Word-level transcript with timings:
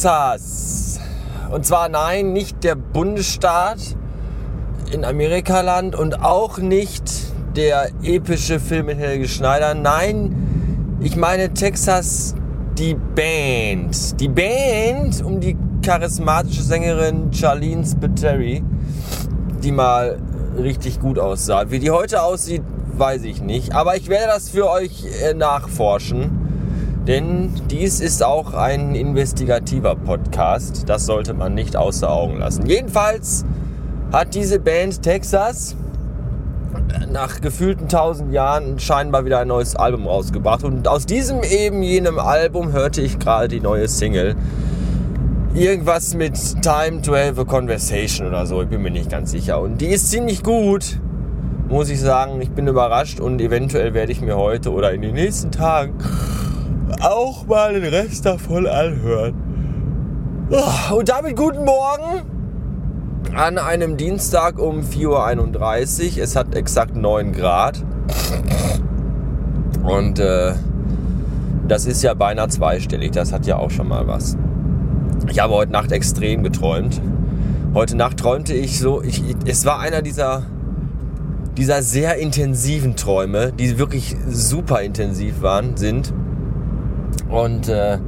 Texas. 0.00 0.98
Und 1.50 1.66
zwar 1.66 1.90
nein, 1.90 2.32
nicht 2.32 2.64
der 2.64 2.74
Bundesstaat 2.74 3.96
in 4.90 5.04
Amerikaland 5.04 5.94
und 5.94 6.22
auch 6.22 6.56
nicht 6.56 7.02
der 7.54 7.90
epische 8.02 8.60
Film 8.60 8.86
mit 8.86 8.96
Helge 8.96 9.28
Schneider. 9.28 9.74
Nein, 9.74 10.96
ich 11.00 11.16
meine 11.16 11.52
Texas, 11.52 12.34
die 12.78 12.94
Band. 12.94 14.18
Die 14.18 14.28
Band 14.28 15.22
um 15.22 15.38
die 15.38 15.58
charismatische 15.84 16.62
Sängerin 16.62 17.30
Charlene 17.34 17.84
Spiteri, 17.84 18.64
die 19.62 19.72
mal 19.72 20.18
richtig 20.56 20.98
gut 21.00 21.18
aussah. 21.18 21.70
Wie 21.70 21.78
die 21.78 21.90
heute 21.90 22.22
aussieht, 22.22 22.62
weiß 22.96 23.24
ich 23.24 23.42
nicht. 23.42 23.74
Aber 23.74 23.96
ich 23.98 24.08
werde 24.08 24.28
das 24.28 24.48
für 24.48 24.70
euch 24.70 25.04
äh, 25.22 25.34
nachforschen. 25.34 26.39
Denn 27.10 27.50
dies 27.68 27.98
ist 27.98 28.22
auch 28.22 28.54
ein 28.54 28.94
investigativer 28.94 29.96
Podcast. 29.96 30.88
Das 30.88 31.06
sollte 31.06 31.34
man 31.34 31.54
nicht 31.54 31.74
außer 31.74 32.08
Augen 32.08 32.38
lassen. 32.38 32.66
Jedenfalls 32.66 33.44
hat 34.12 34.36
diese 34.36 34.60
Band 34.60 35.02
Texas 35.02 35.74
nach 37.10 37.40
gefühlten 37.40 37.88
tausend 37.88 38.32
Jahren 38.32 38.78
scheinbar 38.78 39.24
wieder 39.24 39.40
ein 39.40 39.48
neues 39.48 39.74
Album 39.74 40.06
rausgebracht. 40.06 40.62
Und 40.62 40.86
aus 40.86 41.04
diesem 41.04 41.42
eben 41.42 41.82
jenem 41.82 42.20
Album 42.20 42.70
hörte 42.70 43.00
ich 43.00 43.18
gerade 43.18 43.48
die 43.48 43.58
neue 43.58 43.88
Single. 43.88 44.36
Irgendwas 45.52 46.14
mit 46.14 46.36
Time 46.62 47.02
to 47.02 47.16
have 47.16 47.40
a 47.40 47.44
Conversation 47.44 48.28
oder 48.28 48.46
so, 48.46 48.62
ich 48.62 48.68
bin 48.68 48.82
mir 48.82 48.92
nicht 48.92 49.10
ganz 49.10 49.32
sicher. 49.32 49.60
Und 49.60 49.80
die 49.80 49.88
ist 49.88 50.12
ziemlich 50.12 50.44
gut, 50.44 51.00
muss 51.68 51.90
ich 51.90 51.98
sagen. 51.98 52.40
Ich 52.40 52.50
bin 52.50 52.68
überrascht 52.68 53.18
und 53.18 53.40
eventuell 53.40 53.94
werde 53.94 54.12
ich 54.12 54.20
mir 54.20 54.36
heute 54.36 54.70
oder 54.70 54.92
in 54.92 55.02
den 55.02 55.14
nächsten 55.14 55.50
Tagen 55.50 55.94
auch 57.00 57.46
mal 57.46 57.74
den 57.74 57.84
Rest 57.84 58.26
davon 58.26 58.66
anhören. 58.66 59.34
Ah, 60.52 60.92
und 60.94 61.08
damit 61.08 61.36
guten 61.36 61.64
Morgen 61.64 62.22
an 63.34 63.58
einem 63.58 63.96
Dienstag 63.96 64.58
um 64.58 64.80
4.31 64.80 66.16
Uhr. 66.16 66.24
Es 66.24 66.36
hat 66.36 66.54
exakt 66.54 66.96
9 66.96 67.32
Grad. 67.32 67.84
Und 69.82 70.18
äh, 70.18 70.54
das 71.68 71.86
ist 71.86 72.02
ja 72.02 72.14
beinahe 72.14 72.48
zweistellig. 72.48 73.12
Das 73.12 73.32
hat 73.32 73.46
ja 73.46 73.56
auch 73.56 73.70
schon 73.70 73.88
mal 73.88 74.06
was. 74.06 74.36
Ich 75.28 75.38
habe 75.38 75.54
heute 75.54 75.72
Nacht 75.72 75.92
extrem 75.92 76.42
geträumt. 76.42 77.00
Heute 77.72 77.96
Nacht 77.96 78.16
träumte 78.16 78.52
ich 78.52 78.80
so, 78.80 79.00
ich, 79.02 79.22
es 79.46 79.64
war 79.64 79.78
einer 79.78 80.02
dieser, 80.02 80.42
dieser 81.56 81.82
sehr 81.82 82.16
intensiven 82.16 82.96
Träume, 82.96 83.52
die 83.52 83.78
wirklich 83.78 84.16
super 84.28 84.80
intensiv 84.80 85.42
waren, 85.42 85.76
sind. 85.76 86.12
Und 87.30 87.68
äh, 87.68 87.98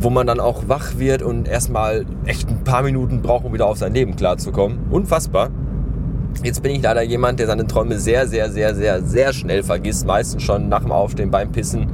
wo 0.00 0.10
man 0.10 0.26
dann 0.26 0.40
auch 0.40 0.68
wach 0.68 0.98
wird 0.98 1.22
und 1.22 1.48
erstmal 1.48 2.06
echt 2.24 2.48
ein 2.48 2.64
paar 2.64 2.82
Minuten 2.82 3.22
braucht, 3.22 3.44
um 3.44 3.52
wieder 3.52 3.66
auf 3.66 3.78
sein 3.78 3.92
Leben 3.94 4.16
klarzukommen. 4.16 4.78
Unfassbar. 4.90 5.50
Jetzt 6.42 6.62
bin 6.62 6.72
ich 6.72 6.82
leider 6.82 7.02
jemand, 7.02 7.40
der 7.40 7.48
seine 7.48 7.66
Träume 7.66 7.98
sehr, 7.98 8.28
sehr, 8.28 8.50
sehr, 8.50 8.74
sehr, 8.74 9.02
sehr 9.02 9.32
schnell 9.32 9.62
vergisst. 9.62 10.06
Meistens 10.06 10.42
schon 10.42 10.68
nach 10.68 10.82
dem 10.82 10.92
Aufstehen 10.92 11.30
beim 11.30 11.50
Pissen. 11.50 11.88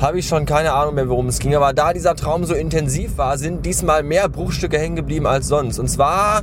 Habe 0.00 0.18
ich 0.18 0.28
schon 0.28 0.46
keine 0.46 0.72
Ahnung 0.72 0.94
mehr, 0.94 1.08
worum 1.08 1.26
es 1.26 1.40
ging. 1.40 1.54
Aber 1.54 1.72
da 1.72 1.92
dieser 1.92 2.14
Traum 2.14 2.44
so 2.44 2.54
intensiv 2.54 3.18
war, 3.18 3.38
sind 3.38 3.66
diesmal 3.66 4.02
mehr 4.02 4.28
Bruchstücke 4.28 4.78
hängen 4.78 4.96
geblieben 4.96 5.26
als 5.26 5.48
sonst. 5.48 5.78
Und 5.78 5.88
zwar 5.88 6.42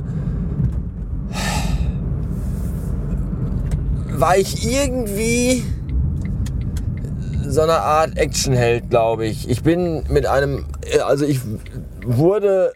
war 4.10 4.36
ich 4.36 4.70
irgendwie 4.70 5.62
so 7.58 7.64
eine 7.64 7.80
Art 7.80 8.16
Actionheld, 8.16 8.88
glaube 8.88 9.26
ich. 9.26 9.50
Ich 9.50 9.64
bin 9.64 10.04
mit 10.08 10.26
einem, 10.26 10.66
also 11.04 11.24
ich 11.24 11.40
wurde 12.06 12.72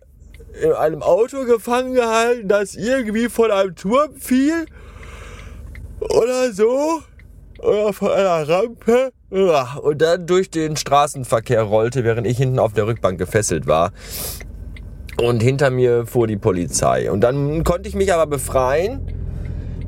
in 0.61 0.73
einem 0.73 1.05
Auto 1.05 1.45
gefangen 1.45 1.95
gehalten, 1.95 2.49
das 2.49 2.75
irgendwie 2.75 3.29
von 3.29 3.53
einem 3.53 3.77
Turm 3.77 4.17
fiel 4.17 4.67
oder 6.01 6.53
so 6.53 7.01
oder 7.61 7.93
von 7.93 8.11
einer 8.11 8.49
Rampe 8.49 9.13
und 9.31 10.03
dann 10.03 10.27
durch 10.27 10.51
den 10.51 10.77
Straßenverkehr 10.77 11.63
rollte, 11.63 12.03
während 12.03 12.27
ich 12.27 12.39
hinten 12.39 12.59
auf 12.59 12.73
der 12.73 12.89
Rückbank 12.89 13.21
gefesselt 13.21 13.69
war. 13.69 13.93
Und 15.17 15.45
hinter 15.45 15.71
mir 15.71 16.07
fuhr 16.07 16.27
die 16.27 16.39
Polizei. 16.39 17.09
Und 17.09 17.21
dann 17.21 17.63
konnte 17.63 17.89
ich 17.89 17.95
mich 17.95 18.13
aber 18.13 18.27
befreien, 18.27 19.07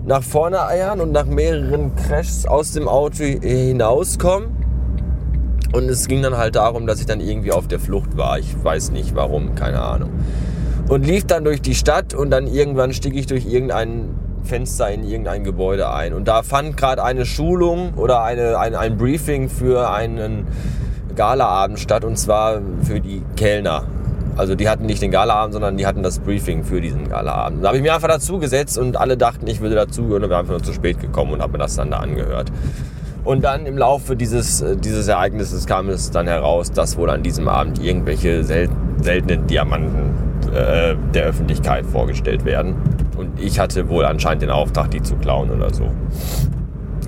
nach 0.07 0.23
vorne 0.23 0.65
eiern 0.65 1.01
und 1.01 1.11
nach 1.11 1.27
mehreren 1.27 1.97
Crashs 1.97 2.47
aus 2.47 2.71
dem 2.71 2.87
Auto 2.87 3.25
hinauskommen 3.25 4.64
und 5.75 5.89
es 5.89 6.07
ging 6.07 6.23
dann 6.23 6.37
halt 6.37 6.55
darum, 6.55 6.87
dass 6.87 7.01
ich 7.01 7.07
dann 7.07 7.21
irgendwie 7.21 7.51
auf 7.51 7.67
der 7.67 7.81
Flucht 7.81 8.17
war. 8.17 8.39
Ich 8.39 8.55
weiß 8.63 8.93
nicht 8.93 9.17
warum, 9.17 9.57
keine 9.57 9.83
Ahnung. 9.83 10.11
Und 10.89 11.05
lief 11.05 11.27
dann 11.27 11.45
durch 11.45 11.61
die 11.61 11.75
Stadt 11.75 12.15
und 12.15 12.31
dann 12.31 12.47
irgendwann 12.47 12.93
stieg 12.93 13.17
ich 13.17 13.27
durch 13.27 13.45
irgendein 13.45 14.11
Fenster 14.45 14.89
in 14.91 15.03
irgendein 15.03 15.43
Gebäude 15.43 15.91
ein. 15.91 16.13
Und 16.13 16.29
da 16.29 16.43
fand 16.45 16.77
gerade 16.77 17.03
eine 17.03 17.27
Schulung 17.27 17.95
oder 17.95 18.23
eine, 18.23 18.59
ein, 18.59 18.75
ein 18.77 18.97
Briefing 18.97 19.49
für 19.49 19.91
einen 19.91 20.47
Galaabend 21.17 21.81
statt 21.81 22.05
und 22.05 22.19
zwar 22.19 22.61
für 22.83 23.01
die 23.01 23.23
Kellner. 23.37 23.85
Also 24.37 24.55
die 24.55 24.69
hatten 24.69 24.87
nicht 24.87 25.03
den 25.03 25.11
Galaabend, 25.11 25.55
sondern 25.55 25.77
die 25.77 25.87
hatten 25.87 26.03
das 26.03 26.21
Briefing 26.21 26.63
für 26.63 26.81
diesen 26.81 27.09
Galaabend. 27.09 27.65
Da 27.65 27.69
habe 27.69 27.79
ich 27.79 27.83
mir 27.83 27.95
einfach 27.95 28.09
dazu 28.09 28.39
gesetzt 28.39 28.79
und 28.79 28.97
alle 28.97 29.17
dachten, 29.17 29.47
ich 29.49 29.61
würde 29.61 29.75
dazugehören 29.75 30.23
und 30.23 30.29
bin 30.29 30.39
einfach 30.39 30.53
nur 30.53 30.63
zu 30.63 30.73
spät 30.73 31.01
gekommen 31.01 31.33
und 31.33 31.43
habe 31.43 31.53
mir 31.53 31.59
das 31.59 31.75
dann 31.75 31.91
da 31.91 31.99
angehört. 31.99 32.53
Und 33.25 33.43
dann 33.43 33.65
im 33.65 33.79
Laufe 33.79 34.17
dieses, 34.17 34.61
äh, 34.61 34.77
dieses 34.77 35.09
Ereignisses 35.09 35.67
kam 35.67 35.89
es 35.89 36.11
dann 36.11 36.27
heraus, 36.27 36.71
dass 36.71 36.97
wohl 36.97 37.11
an 37.11 37.23
diesem 37.23 37.49
Abend 37.49 37.83
irgendwelche 37.83 38.45
sel 38.45 38.69
seltenen 39.01 39.47
Diamanten 39.47 40.15
äh, 40.55 40.95
der 41.13 41.25
Öffentlichkeit 41.25 41.85
vorgestellt 41.85 42.45
werden. 42.45 42.75
Und 43.17 43.41
ich 43.41 43.59
hatte 43.59 43.89
wohl 43.89 44.05
anscheinend 44.05 44.43
den 44.43 44.51
Auftrag, 44.51 44.91
die 44.91 45.03
zu 45.03 45.17
klauen 45.17 45.51
oder 45.51 45.73
so. 45.73 45.91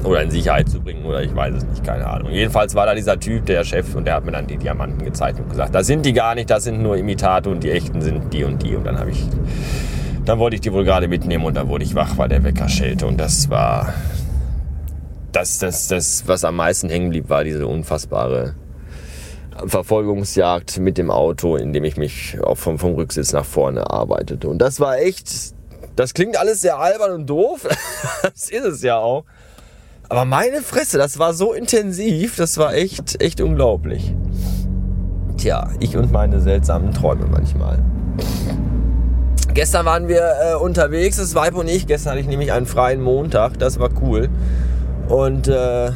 Oder 0.04 0.22
in 0.22 0.30
Sicherheit 0.30 0.68
zu 0.68 0.80
bringen 0.80 1.04
oder 1.04 1.22
ich 1.22 1.34
weiß 1.34 1.54
es 1.54 1.64
nicht, 1.64 1.84
keine 1.84 2.06
Ahnung. 2.06 2.30
Jedenfalls 2.30 2.74
war 2.74 2.86
da 2.86 2.94
dieser 2.94 3.18
Typ, 3.18 3.46
der 3.46 3.64
Chef, 3.64 3.94
und 3.94 4.04
der 4.06 4.14
hat 4.14 4.24
mir 4.24 4.32
dann 4.32 4.46
die 4.46 4.56
Diamanten 4.56 5.04
gezeigt 5.04 5.40
und 5.40 5.48
gesagt, 5.48 5.74
das 5.74 5.86
sind 5.86 6.04
die 6.04 6.12
gar 6.12 6.34
nicht, 6.34 6.50
das 6.50 6.64
sind 6.64 6.82
nur 6.82 6.96
Imitate 6.96 7.50
und 7.50 7.64
die 7.64 7.70
echten 7.70 8.00
sind 8.00 8.32
die 8.32 8.44
und 8.44 8.62
die. 8.62 8.76
Und 8.76 8.84
dann 8.84 8.98
habe 8.98 9.10
ich, 9.10 9.26
dann 10.24 10.38
wollte 10.38 10.56
ich 10.56 10.60
die 10.60 10.72
wohl 10.72 10.84
gerade 10.84 11.08
mitnehmen 11.08 11.44
und 11.44 11.56
dann 11.56 11.68
wurde 11.68 11.84
ich 11.84 11.94
wach, 11.94 12.18
weil 12.18 12.28
der 12.28 12.44
Wecker 12.44 12.68
schellte. 12.68 13.06
Und 13.06 13.18
das 13.18 13.48
war, 13.50 13.94
das, 15.36 15.58
das, 15.58 15.88
das, 15.88 16.26
was 16.26 16.44
am 16.44 16.56
meisten 16.56 16.88
hängen 16.88 17.10
blieb, 17.10 17.28
war 17.28 17.44
diese 17.44 17.66
unfassbare 17.66 18.54
Verfolgungsjagd 19.66 20.78
mit 20.78 20.96
dem 20.96 21.10
Auto, 21.10 21.56
in 21.56 21.74
dem 21.74 21.84
ich 21.84 21.98
mich 21.98 22.38
auch 22.42 22.56
vom, 22.56 22.78
vom 22.78 22.94
Rücksitz 22.94 23.34
nach 23.34 23.44
vorne 23.44 23.90
arbeitete. 23.90 24.48
Und 24.48 24.58
das 24.58 24.80
war 24.80 24.98
echt, 24.98 25.28
das 25.94 26.14
klingt 26.14 26.38
alles 26.38 26.62
sehr 26.62 26.78
albern 26.78 27.12
und 27.12 27.26
doof. 27.26 27.68
das 28.22 28.48
ist 28.48 28.64
es 28.64 28.82
ja 28.82 28.96
auch. 28.96 29.24
Aber 30.08 30.24
meine 30.24 30.62
Fresse, 30.62 30.96
das 30.96 31.18
war 31.18 31.34
so 31.34 31.52
intensiv, 31.52 32.36
das 32.36 32.56
war 32.56 32.74
echt, 32.74 33.20
echt 33.20 33.42
unglaublich. 33.42 34.14
Tja, 35.36 35.70
ich 35.80 35.98
und 35.98 36.12
meine 36.12 36.40
seltsamen 36.40 36.94
Träume 36.94 37.26
manchmal. 37.30 37.84
Gestern 39.52 39.84
waren 39.84 40.08
wir 40.08 40.32
äh, 40.42 40.54
unterwegs, 40.54 41.18
das 41.18 41.34
Weib 41.34 41.56
und 41.56 41.68
ich. 41.68 41.86
Gestern 41.86 42.12
hatte 42.12 42.20
ich 42.20 42.26
nämlich 42.26 42.52
einen 42.52 42.66
freien 42.66 43.02
Montag, 43.02 43.58
das 43.58 43.78
war 43.78 43.90
cool. 44.00 44.30
Und 45.08 45.46
äh, 45.46 45.90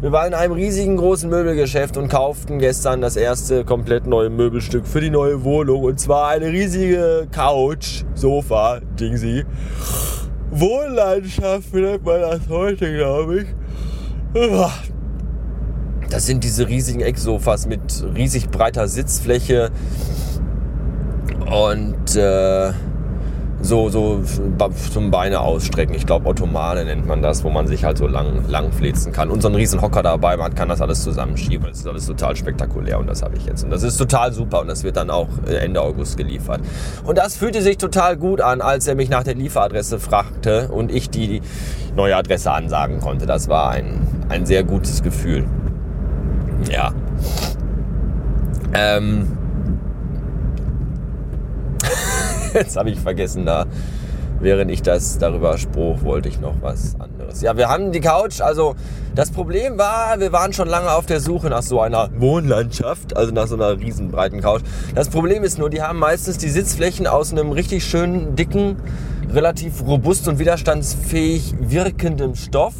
wir 0.00 0.12
waren 0.12 0.28
in 0.28 0.34
einem 0.34 0.52
riesigen 0.52 0.96
großen 0.96 1.30
Möbelgeschäft 1.30 1.96
und 1.96 2.08
kauften 2.08 2.58
gestern 2.58 3.00
das 3.00 3.16
erste 3.16 3.64
komplett 3.64 4.06
neue 4.06 4.30
Möbelstück 4.30 4.86
für 4.86 5.00
die 5.00 5.10
neue 5.10 5.44
Wohnung. 5.44 5.84
Und 5.84 6.00
zwar 6.00 6.28
eine 6.28 6.46
riesige 6.46 7.28
Couch, 7.30 8.04
Sofa, 8.14 8.80
Dingsy. 9.00 9.44
Wohnlandschaft 10.50 11.72
nennt 11.72 12.04
man 12.04 12.20
das 12.20 12.40
heute, 12.48 12.94
glaube 12.94 13.40
ich. 13.40 13.46
Das 16.10 16.26
sind 16.26 16.44
diese 16.44 16.68
riesigen 16.68 17.00
Ecksofas 17.00 17.66
mit 17.66 18.04
riesig 18.14 18.50
breiter 18.50 18.88
Sitzfläche 18.88 19.70
und 21.46 22.16
äh, 22.16 22.72
so, 23.60 23.88
so 23.88 24.22
zum 24.92 25.10
Beine 25.10 25.40
ausstrecken. 25.40 25.94
Ich 25.94 26.06
glaube, 26.06 26.28
Ottomane 26.28 26.84
nennt 26.84 27.06
man 27.06 27.22
das, 27.22 27.42
wo 27.42 27.50
man 27.50 27.66
sich 27.66 27.84
halt 27.84 27.98
so 27.98 28.06
lang, 28.06 28.48
lang 28.48 28.72
flitzen 28.72 29.12
kann. 29.12 29.30
Und 29.30 29.42
so 29.42 29.48
einen 29.48 29.56
riesen 29.56 29.80
Hocker 29.80 30.02
dabei, 30.02 30.36
man 30.36 30.54
kann 30.54 30.68
das 30.68 30.80
alles 30.80 31.02
zusammenschieben. 31.02 31.66
Das 31.68 31.78
ist 31.78 31.86
alles 31.86 32.06
total 32.06 32.36
spektakulär 32.36 32.98
und 32.98 33.06
das 33.06 33.22
habe 33.22 33.36
ich 33.36 33.46
jetzt. 33.46 33.64
Und 33.64 33.70
das 33.70 33.82
ist 33.82 33.96
total 33.96 34.32
super 34.32 34.60
und 34.60 34.68
das 34.68 34.84
wird 34.84 34.96
dann 34.96 35.10
auch 35.10 35.28
äh, 35.48 35.56
Ende 35.56 35.80
August 35.80 36.16
geliefert. 36.16 36.60
Und 37.04 37.18
das 37.18 37.36
fühlte 37.36 37.62
sich 37.62 37.78
total 37.78 38.16
gut 38.16 38.40
an, 38.40 38.60
als 38.60 38.86
er 38.86 38.94
mich 38.94 39.08
nach 39.08 39.24
der 39.24 39.34
Lieferadresse 39.34 39.98
fragte 39.98 40.68
und 40.68 40.92
ich 40.92 41.10
die 41.10 41.40
neue 41.96 42.16
Adresse 42.16 42.52
ansagen 42.52 43.00
konnte. 43.00 43.26
Das 43.26 43.48
war 43.48 43.70
ein, 43.70 44.06
ein 44.28 44.46
sehr 44.46 44.64
gutes 44.64 45.02
Gefühl. 45.02 45.44
Ja. 46.70 46.92
Ähm, 48.74 49.38
Jetzt 52.56 52.78
habe 52.78 52.88
ich 52.88 52.98
vergessen, 52.98 53.44
da 53.44 53.66
während 54.40 54.70
ich 54.70 54.80
das 54.80 55.18
darüber 55.18 55.58
spruch, 55.58 56.02
wollte 56.04 56.30
ich 56.30 56.40
noch 56.40 56.54
was 56.62 56.98
anderes. 56.98 57.42
Ja, 57.42 57.58
wir 57.58 57.68
haben 57.68 57.92
die 57.92 58.00
Couch, 58.00 58.40
also 58.40 58.74
das 59.14 59.30
Problem 59.30 59.76
war, 59.76 60.18
wir 60.20 60.32
waren 60.32 60.54
schon 60.54 60.66
lange 60.66 60.90
auf 60.90 61.04
der 61.04 61.20
Suche 61.20 61.50
nach 61.50 61.62
so 61.62 61.82
einer 61.82 62.08
Wohnlandschaft, 62.18 63.14
also 63.14 63.30
nach 63.32 63.46
so 63.46 63.56
einer 63.56 63.78
riesenbreiten 63.78 64.40
Couch. 64.40 64.62
Das 64.94 65.10
Problem 65.10 65.44
ist 65.44 65.58
nur, 65.58 65.68
die 65.68 65.82
haben 65.82 65.98
meistens 65.98 66.38
die 66.38 66.48
Sitzflächen 66.48 67.06
aus 67.06 67.30
einem 67.30 67.52
richtig 67.52 67.84
schönen, 67.84 68.36
dicken, 68.36 68.76
relativ 69.30 69.86
robust 69.86 70.26
und 70.26 70.38
widerstandsfähig 70.38 71.54
wirkendem 71.60 72.36
Stoff. 72.36 72.74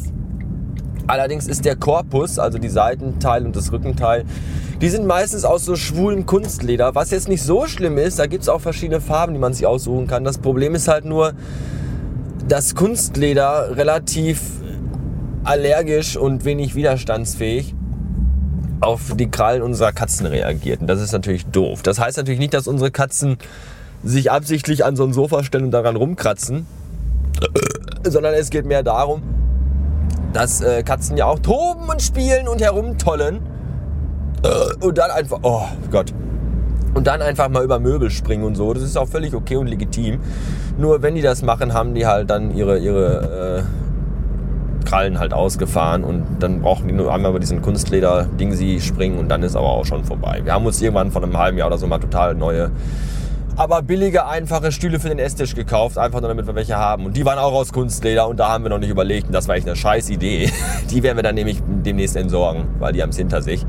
Allerdings 1.07 1.47
ist 1.47 1.63
der 1.63 1.77
Korpus, 1.77 2.37
also 2.37 2.57
die 2.57 2.69
Seitenteil 2.69 3.45
und 3.45 3.55
das 3.55 3.71
Rückenteil, 3.71 4.25
die 4.81 4.89
sind 4.89 5.07
meistens 5.07 5.45
aus 5.45 5.65
so 5.65 5.75
schwulem 5.75 6.25
Kunstleder, 6.25 6.93
was 6.95 7.11
jetzt 7.11 7.29
nicht 7.29 7.41
so 7.41 7.65
schlimm 7.65 7.97
ist. 7.97 8.19
Da 8.19 8.27
gibt 8.27 8.43
es 8.43 8.49
auch 8.49 8.61
verschiedene 8.61 9.01
Farben, 9.01 9.33
die 9.33 9.39
man 9.39 9.53
sich 9.53 9.65
aussuchen 9.65 10.05
kann. 10.05 10.23
Das 10.23 10.37
Problem 10.37 10.75
ist 10.75 10.87
halt 10.87 11.05
nur, 11.05 11.33
dass 12.47 12.75
Kunstleder 12.75 13.75
relativ 13.77 14.41
allergisch 15.43 16.17
und 16.17 16.45
wenig 16.45 16.75
widerstandsfähig 16.75 17.73
auf 18.81 19.15
die 19.15 19.31
Krallen 19.31 19.61
unserer 19.61 19.93
Katzen 19.93 20.27
reagiert. 20.27 20.81
Und 20.81 20.87
das 20.87 21.01
ist 21.01 21.13
natürlich 21.13 21.45
doof. 21.47 21.81
Das 21.81 21.99
heißt 21.99 22.17
natürlich 22.17 22.39
nicht, 22.39 22.53
dass 22.53 22.67
unsere 22.67 22.91
Katzen 22.91 23.37
sich 24.03 24.29
absichtlich 24.29 24.85
an 24.85 24.95
so 24.95 25.05
ein 25.05 25.13
Sofa 25.13 25.43
stellen 25.43 25.65
und 25.65 25.71
daran 25.71 25.95
rumkratzen, 25.95 26.67
sondern 28.03 28.33
es 28.35 28.49
geht 28.49 28.65
mehr 28.65 28.83
darum, 28.83 29.21
dass 30.33 30.61
äh, 30.61 30.83
Katzen 30.83 31.17
ja 31.17 31.25
auch 31.25 31.39
toben 31.39 31.89
und 31.89 32.01
spielen 32.01 32.47
und 32.47 32.61
herumtollen 32.61 33.39
äh, 34.43 34.85
und 34.85 34.97
dann 34.97 35.11
einfach, 35.11 35.39
oh 35.43 35.65
Gott. 35.91 36.13
Und 36.93 37.05
dann 37.05 37.21
einfach 37.21 37.49
mal 37.49 37.63
über 37.63 37.79
Möbel 37.79 38.09
springen 38.09 38.43
und 38.43 38.55
so. 38.55 38.73
Das 38.73 38.81
ist 38.81 38.97
auch 38.97 39.07
völlig 39.07 39.35
okay 39.35 39.55
und 39.57 39.67
legitim. 39.67 40.19
Nur 40.77 41.01
wenn 41.03 41.15
die 41.15 41.21
das 41.21 41.43
machen, 41.43 41.73
haben 41.73 41.93
die 41.93 42.07
halt 42.07 42.29
dann 42.29 42.55
ihre, 42.55 42.79
ihre 42.79 43.63
äh, 43.63 44.87
Krallen 44.87 45.19
halt 45.19 45.33
ausgefahren 45.33 46.03
und 46.03 46.25
dann 46.39 46.61
brauchen 46.61 46.87
die 46.87 46.93
nur 46.93 47.13
einmal 47.13 47.31
über 47.31 47.39
diesen 47.39 47.61
Kunstleder-Ding 47.61 48.53
sie 48.53 48.79
springen 48.79 49.19
und 49.19 49.27
dann 49.27 49.43
ist 49.43 49.55
aber 49.55 49.67
auch 49.67 49.85
schon 49.85 50.05
vorbei. 50.05 50.41
Wir 50.43 50.53
haben 50.53 50.65
uns 50.65 50.81
irgendwann 50.81 51.11
vor 51.11 51.21
einem 51.21 51.37
halben 51.37 51.57
Jahr 51.57 51.67
oder 51.67 51.77
so 51.77 51.87
mal 51.87 51.99
total 51.99 52.35
neue 52.35 52.71
aber 53.57 53.81
billige, 53.81 54.27
einfache 54.27 54.71
Stühle 54.71 54.99
für 54.99 55.09
den 55.09 55.17
Esstisch 55.17 55.55
gekauft, 55.55 55.97
einfach 55.97 56.21
nur 56.21 56.29
damit 56.29 56.45
wir 56.45 56.53
welche 56.53 56.77
haben. 56.77 57.07
Und 57.07 57.17
die 57.17 57.25
waren 57.25 57.39
auch 57.39 57.53
aus 57.53 57.73
Kunstleder 57.73 58.27
und 58.27 58.39
da 58.39 58.49
haben 58.49 58.63
wir 58.63 58.69
noch 58.69 58.77
nicht 58.77 58.91
überlegt. 58.91 59.27
Und 59.27 59.33
das 59.33 59.47
war 59.47 59.55
echt 59.55 59.67
eine 59.67 59.75
scheiß 59.75 60.11
Idee. 60.11 60.51
Die 60.91 61.01
werden 61.01 61.17
wir 61.17 61.23
dann 61.23 61.35
nämlich 61.35 61.61
demnächst 61.65 62.15
entsorgen, 62.15 62.67
weil 62.79 62.93
die 62.93 63.01
haben 63.01 63.09
es 63.09 63.17
hinter 63.17 63.41
sich. 63.41 63.65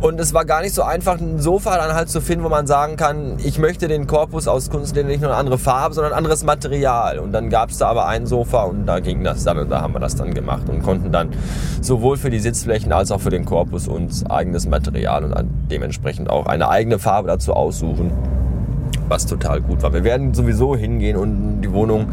Und 0.00 0.20
es 0.20 0.34
war 0.34 0.44
gar 0.44 0.60
nicht 0.60 0.74
so 0.74 0.82
einfach, 0.82 1.18
ein 1.18 1.40
Sofa 1.40 1.78
dann 1.78 1.94
halt 1.94 2.10
zu 2.10 2.20
finden, 2.20 2.44
wo 2.44 2.50
man 2.50 2.66
sagen 2.66 2.96
kann, 2.96 3.38
ich 3.42 3.58
möchte 3.58 3.88
den 3.88 4.06
Korpus 4.06 4.46
aus 4.46 4.68
Kunstleder 4.68 5.08
nicht 5.08 5.22
nur 5.22 5.30
eine 5.30 5.38
andere 5.38 5.56
Farbe, 5.56 5.94
sondern 5.94 6.12
ein 6.12 6.18
anderes 6.18 6.44
Material. 6.44 7.18
Und 7.18 7.32
dann 7.32 7.48
gab 7.48 7.70
es 7.70 7.78
da 7.78 7.88
aber 7.88 8.06
ein 8.06 8.26
Sofa 8.26 8.64
und 8.64 8.84
da 8.84 9.00
ging 9.00 9.24
das 9.24 9.44
dann 9.44 9.58
und 9.58 9.70
da 9.70 9.80
haben 9.80 9.94
wir 9.94 10.00
das 10.00 10.14
dann 10.14 10.34
gemacht 10.34 10.68
und 10.68 10.82
konnten 10.82 11.10
dann 11.10 11.30
sowohl 11.80 12.18
für 12.18 12.28
die 12.28 12.38
Sitzflächen 12.40 12.92
als 12.92 13.10
auch 13.10 13.20
für 13.20 13.30
den 13.30 13.46
Korpus 13.46 13.88
uns 13.88 14.26
eigenes 14.26 14.68
Material 14.68 15.24
und 15.24 15.34
dementsprechend 15.70 16.28
auch 16.28 16.44
eine 16.44 16.68
eigene 16.68 16.98
Farbe 16.98 17.28
dazu 17.28 17.54
aussuchen, 17.54 18.12
was 19.08 19.26
total 19.26 19.60
gut 19.60 19.82
war. 19.82 19.92
Wir 19.92 20.04
werden 20.04 20.34
sowieso 20.34 20.76
hingehen 20.76 21.16
und 21.16 21.62
die 21.62 21.72
Wohnung 21.72 22.08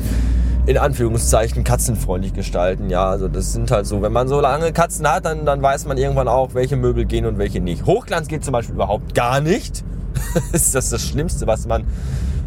in 0.65 0.77
Anführungszeichen 0.77 1.63
katzenfreundlich 1.63 2.33
gestalten. 2.33 2.89
Ja, 2.89 3.09
also 3.09 3.27
das 3.27 3.51
sind 3.51 3.69
halt 3.71 3.85
so, 3.85 4.01
wenn 4.01 4.13
man 4.13 4.27
so 4.27 4.39
lange 4.39 4.71
Katzen 4.71 5.07
hat, 5.07 5.25
dann, 5.25 5.45
dann 5.45 5.61
weiß 5.61 5.85
man 5.85 5.97
irgendwann 5.97 6.27
auch, 6.27 6.53
welche 6.53 6.77
Möbel 6.77 7.05
gehen 7.05 7.25
und 7.25 7.37
welche 7.37 7.59
nicht. 7.59 7.85
Hochglanz 7.85 8.27
geht 8.27 8.45
zum 8.45 8.53
Beispiel 8.53 8.75
überhaupt 8.75 9.13
gar 9.13 9.41
nicht. 9.41 9.83
das 10.33 10.61
ist 10.61 10.75
das, 10.75 10.89
das 10.89 11.01
Schlimmste, 11.01 11.47
was 11.47 11.67
man 11.67 11.83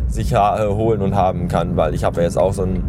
sich 0.09 0.33
äh, 0.33 0.37
holen 0.37 1.03
und 1.03 1.15
haben 1.15 1.49
kann, 1.49 1.77
weil 1.77 1.95
ich 1.95 2.05
habe 2.05 2.19
ja 2.19 2.23
jetzt 2.23 2.39
auch 2.39 2.55
so 2.55 2.63
einen 2.63 2.85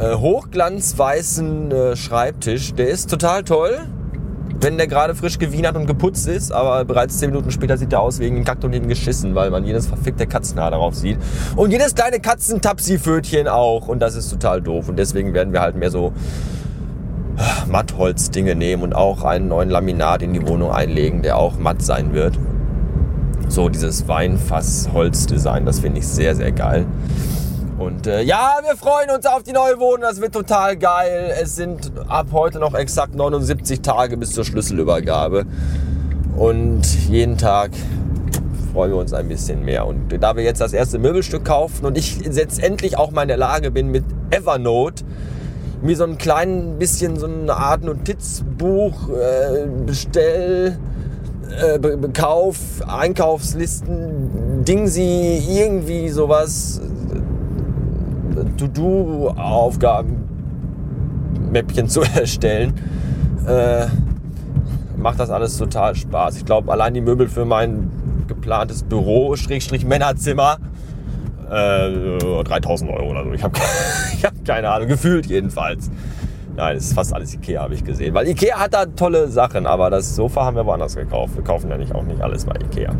äh, 0.00 0.14
hochglanzweißen 0.16 1.70
äh, 1.70 1.96
Schreibtisch. 1.96 2.74
Der 2.74 2.88
ist 2.88 3.10
total 3.10 3.44
toll 3.44 3.86
wenn 4.60 4.76
der 4.76 4.86
gerade 4.86 5.14
frisch 5.14 5.38
gewienert 5.38 5.76
und 5.76 5.86
geputzt 5.86 6.28
ist, 6.28 6.52
aber 6.52 6.84
bereits 6.84 7.18
10 7.18 7.30
Minuten 7.30 7.50
später 7.50 7.76
sieht 7.76 7.92
er 7.92 8.00
aus 8.00 8.18
wegen 8.18 8.44
Kakt 8.44 8.64
und 8.64 8.88
geschissen, 8.88 9.34
weil 9.34 9.50
man 9.50 9.64
jedes 9.64 9.86
verfickte 9.86 10.26
Katzenhaar 10.26 10.70
darauf 10.70 10.94
sieht. 10.94 11.18
Und 11.56 11.70
jedes 11.70 11.94
kleine 11.94 12.20
Katzentapsi-Fötchen 12.20 13.48
auch. 13.48 13.88
Und 13.88 14.00
das 14.00 14.14
ist 14.14 14.30
total 14.30 14.62
doof. 14.62 14.88
Und 14.88 14.98
deswegen 14.98 15.34
werden 15.34 15.52
wir 15.52 15.60
halt 15.60 15.76
mehr 15.76 15.90
so 15.90 16.12
Mattholz-Dinge 17.68 18.54
nehmen 18.54 18.82
und 18.82 18.94
auch 18.94 19.24
einen 19.24 19.48
neuen 19.48 19.70
Laminat 19.70 20.22
in 20.22 20.32
die 20.32 20.46
Wohnung 20.46 20.70
einlegen, 20.70 21.22
der 21.22 21.36
auch 21.36 21.58
matt 21.58 21.82
sein 21.82 22.14
wird. 22.14 22.38
So 23.48 23.68
dieses 23.68 24.08
Weinfass-Holz-Design, 24.08 25.66
das 25.66 25.80
finde 25.80 25.98
ich 25.98 26.06
sehr, 26.06 26.34
sehr 26.34 26.52
geil. 26.52 26.86
Und 27.78 28.06
äh, 28.06 28.22
ja, 28.22 28.58
wir 28.62 28.76
freuen 28.76 29.10
uns 29.10 29.26
auf 29.26 29.42
die 29.42 29.52
neue 29.52 29.78
Wohnung. 29.80 30.02
Das 30.02 30.20
wird 30.20 30.32
total 30.32 30.76
geil. 30.76 31.34
Es 31.40 31.56
sind 31.56 31.90
ab 32.08 32.28
heute 32.32 32.58
noch 32.60 32.74
exakt 32.74 33.14
79 33.14 33.80
Tage 33.80 34.16
bis 34.16 34.32
zur 34.32 34.44
Schlüsselübergabe. 34.44 35.44
Und 36.36 36.82
jeden 37.08 37.36
Tag 37.36 37.72
freuen 38.72 38.92
wir 38.92 38.98
uns 38.98 39.12
ein 39.12 39.28
bisschen 39.28 39.64
mehr. 39.64 39.86
Und 39.86 40.08
da 40.20 40.36
wir 40.36 40.44
jetzt 40.44 40.60
das 40.60 40.72
erste 40.72 40.98
Möbelstück 40.98 41.44
kaufen 41.44 41.86
und 41.86 41.98
ich 41.98 42.20
jetzt 42.20 42.62
endlich 42.62 42.96
auch 42.96 43.10
mal 43.10 43.22
in 43.22 43.28
der 43.28 43.36
Lage 43.36 43.70
bin, 43.70 43.90
mit 43.90 44.04
Evernote 44.30 45.04
mir 45.82 45.96
so 45.96 46.04
ein 46.04 46.16
klein 46.16 46.78
bisschen 46.78 47.18
so 47.18 47.26
eine 47.26 47.54
Art 47.54 47.84
Notizbuch, 47.84 49.10
äh, 49.10 49.66
Bestell, 49.84 50.78
äh, 51.60 51.78
Kauf, 52.12 52.56
Einkaufslisten, 52.86 54.64
Ding 54.64 54.86
sie 54.86 55.38
irgendwie 55.38 56.08
sowas 56.08 56.80
To-Do-Aufgaben 58.56 60.24
Mäppchen 61.50 61.88
zu 61.88 62.02
erstellen, 62.02 62.74
äh, 63.46 63.86
macht 64.96 65.20
das 65.20 65.30
alles 65.30 65.56
total 65.56 65.94
Spaß. 65.94 66.36
Ich 66.36 66.44
glaube, 66.44 66.72
allein 66.72 66.94
die 66.94 67.00
Möbel 67.00 67.28
für 67.28 67.44
mein 67.44 67.90
geplantes 68.26 68.82
Büro, 68.82 69.36
Schrägstrich 69.36 69.84
Männerzimmer, 69.84 70.58
äh, 71.50 72.18
3000 72.18 72.90
Euro 72.90 73.10
oder 73.10 73.24
so. 73.24 73.32
Ich 73.32 73.42
habe 73.42 73.58
hab 74.22 74.44
keine 74.44 74.70
Ahnung, 74.70 74.88
gefühlt 74.88 75.26
jedenfalls. 75.26 75.90
Nein, 76.56 76.76
es 76.76 76.86
ist 76.86 76.94
fast 76.94 77.12
alles 77.12 77.34
Ikea, 77.34 77.62
habe 77.62 77.74
ich 77.74 77.84
gesehen. 77.84 78.14
Weil 78.14 78.28
Ikea 78.28 78.58
hat 78.58 78.74
da 78.74 78.86
tolle 78.86 79.28
Sachen, 79.28 79.66
aber 79.66 79.90
das 79.90 80.14
Sofa 80.14 80.44
haben 80.44 80.56
wir 80.56 80.64
woanders 80.64 80.94
gekauft. 80.94 81.34
Wir 81.36 81.42
kaufen 81.42 81.68
ja 81.68 81.76
nicht 81.76 81.94
auch 81.94 82.04
nicht 82.04 82.20
alles 82.20 82.44
bei 82.44 82.54
Ikea. 82.54 82.94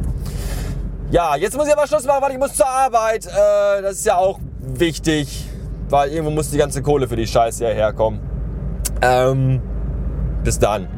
Ja, 1.11 1.37
jetzt 1.37 1.57
muss 1.57 1.69
ich 1.69 1.73
aber 1.73 1.87
Schluss 1.87 2.05
machen, 2.05 2.23
weil 2.23 2.33
ich 2.33 2.39
muss 2.39 2.55
zur 2.55 2.69
Arbeit. 2.69 3.27
Äh, 3.27 3.83
das 3.83 3.93
ist 3.93 4.07
ja 4.07 4.17
auch 4.17 4.41
wichtig, 4.67 5.47
weil 5.89 6.11
irgendwo 6.11 6.31
muss 6.31 6.51
die 6.51 6.59
ganze 6.59 6.83
Kohle 6.83 7.09
für 7.09 7.17
die 7.17 7.27
Scheiße 7.27 7.67
herkommen. 7.67 8.21
Ähm, 9.03 9.61
bis 10.43 10.59
dann. 10.59 10.89